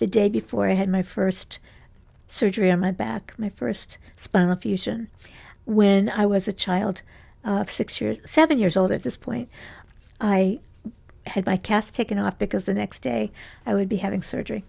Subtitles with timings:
[0.00, 1.58] the day before I had my first
[2.26, 5.08] surgery on my back, my first spinal fusion,
[5.66, 7.02] when I was a child
[7.44, 9.48] uh, of six years, seven years old at this point.
[10.20, 10.60] I
[11.26, 13.30] had my cast taken off because the next day
[13.66, 14.64] I would be having surgery.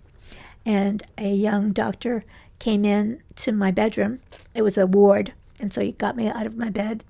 [0.65, 2.25] And a young doctor
[2.59, 4.19] came in to my bedroom.
[4.53, 5.33] It was a ward.
[5.59, 7.03] And so he got me out of my bed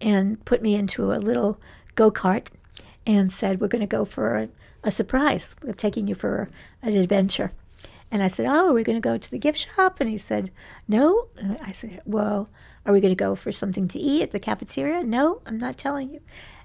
[0.00, 1.58] and put me into a little
[1.96, 2.46] go kart
[3.04, 4.48] and said, We're going to go for a,
[4.84, 5.56] a surprise.
[5.62, 6.48] We're taking you for
[6.82, 7.50] an adventure.
[8.14, 9.98] And I said, Oh, are we going to go to the gift shop?
[9.98, 10.52] And he said,
[10.86, 11.26] No.
[11.36, 12.48] And I said, Well,
[12.86, 15.02] are we going to go for something to eat at the cafeteria?
[15.02, 16.20] No, I'm not telling you.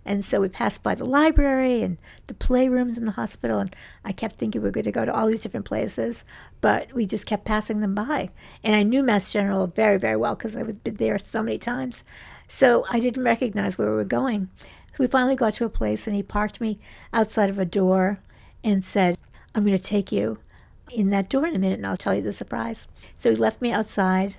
[0.05, 3.75] And so we passed by the library and the playrooms in the hospital, and
[4.05, 6.23] I kept thinking we were going to go to all these different places,
[6.61, 8.29] but we just kept passing them by.
[8.63, 11.57] And I knew Mass General very, very well because I had been there so many
[11.57, 12.03] times.
[12.47, 14.49] So I didn't recognize where we were going.
[14.93, 16.77] So we finally got to a place, and he parked me
[17.11, 18.19] outside of a door
[18.63, 19.17] and said,
[19.55, 20.37] I'm going to take you
[20.91, 22.87] in that door in a minute, and I'll tell you the surprise.
[23.17, 24.35] So he left me outside.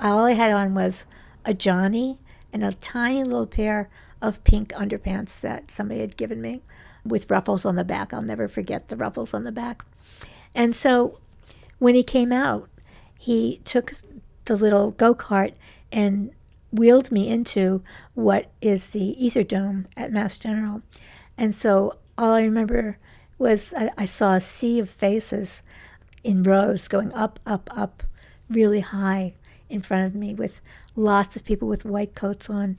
[0.00, 1.04] All I had on was
[1.44, 2.18] a Johnny
[2.52, 3.88] and a tiny little pair
[4.20, 6.62] of pink underpants that somebody had given me
[7.04, 8.12] with ruffles on the back.
[8.14, 9.84] I'll never forget the ruffles on the back.
[10.54, 11.18] And so
[11.78, 12.68] when he came out,
[13.18, 13.92] he took
[14.44, 15.54] the little go kart
[15.90, 16.30] and
[16.70, 17.82] wheeled me into
[18.14, 20.82] what is the Ether Dome at Mass General.
[21.36, 22.98] And so all I remember
[23.42, 25.64] was I, I saw a sea of faces
[26.22, 28.04] in rows going up, up, up,
[28.48, 29.34] really high
[29.68, 30.60] in front of me with
[30.94, 32.78] lots of people with white coats on.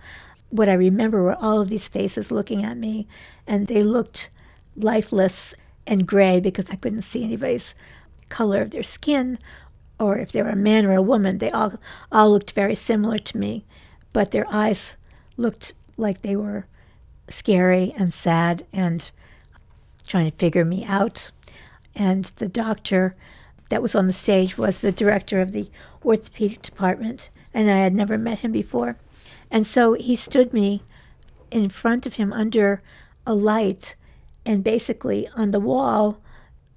[0.50, 3.08] What I remember were all of these faces looking at me,
[3.45, 4.30] and they looked
[4.78, 5.53] lifeless
[5.86, 7.75] and gray because I couldn't see anybody's
[8.30, 9.39] color of their skin
[10.00, 11.39] or if they were a man or a woman.
[11.39, 11.73] They all,
[12.09, 13.66] all looked very similar to me,
[14.14, 14.95] but their eyes
[15.36, 16.67] looked like they were
[17.28, 19.11] scary and sad and
[20.07, 21.31] trying to figure me out.
[21.95, 23.15] And the doctor
[23.69, 25.69] that was on the stage was the director of the
[26.03, 28.97] orthopedic department, and I had never met him before.
[29.49, 30.83] And so he stood me
[31.51, 32.81] in front of him under
[33.25, 33.95] a light,
[34.45, 36.19] and basically on the wall,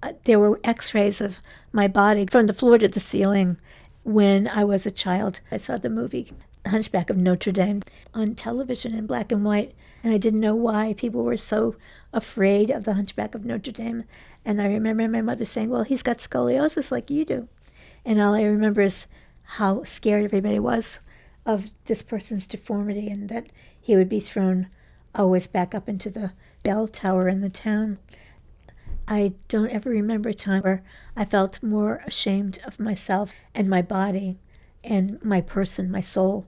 [0.03, 1.41] uh, there were x rays of
[1.73, 3.57] my body from the floor to the ceiling
[4.05, 5.41] when I was a child.
[5.51, 6.33] I saw the movie
[6.67, 7.83] Hunchback of Notre Dame
[8.15, 11.77] on television in black and white, and I didn't know why people were so
[12.17, 14.05] afraid of the Hunchback of Notre Dame.
[14.45, 17.49] And I remember my mother saying, Well, he's got scoliosis like you do.
[18.05, 19.07] And all I remember is
[19.43, 20.99] how scared everybody was
[21.45, 23.47] of this person's deformity and that
[23.79, 24.69] he would be thrown
[25.15, 26.33] always back up into the
[26.63, 27.99] bell tower in the town.
[29.07, 30.83] I don't ever remember a time where
[31.15, 34.39] I felt more ashamed of myself and my body
[34.83, 36.47] and my person, my soul.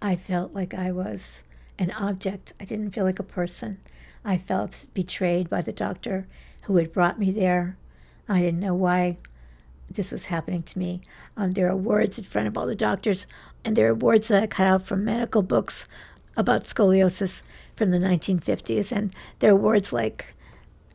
[0.00, 1.44] I felt like I was
[1.78, 2.54] an object.
[2.60, 3.78] I didn't feel like a person.
[4.24, 6.26] I felt betrayed by the doctor
[6.62, 7.76] who had brought me there.
[8.28, 9.18] I didn't know why
[9.90, 11.00] this was happening to me.
[11.36, 13.26] Um, there are words in front of all the doctors,
[13.64, 15.86] and there are words that I cut out from medical books
[16.36, 17.42] about scoliosis
[17.76, 20.34] from the 1950s, and there are words like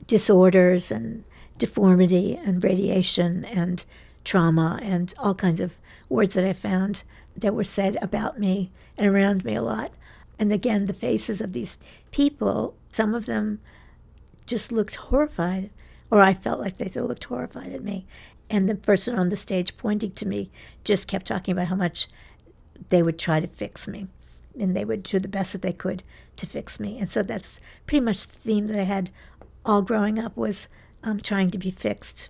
[0.07, 1.23] disorders and
[1.57, 3.85] deformity and radiation and
[4.23, 5.77] trauma and all kinds of
[6.09, 7.03] words that I found
[7.35, 9.91] that were said about me and around me a lot.
[10.37, 11.77] And again, the faces of these
[12.11, 13.59] people, some of them
[14.45, 15.69] just looked horrified,
[16.09, 18.07] or I felt like they looked horrified at me.
[18.49, 20.49] And the person on the stage pointing to me
[20.85, 22.07] just kept talking about how much
[22.87, 24.07] they would try to fix me.
[24.57, 26.03] And they would do the best that they could
[26.37, 26.97] to fix me.
[26.97, 29.09] And so that's pretty much the theme that I had
[29.65, 30.69] all growing up was
[31.03, 32.29] um, trying to be fixed.